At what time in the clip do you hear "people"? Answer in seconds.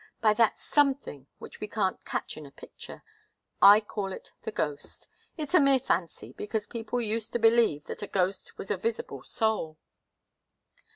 6.65-6.99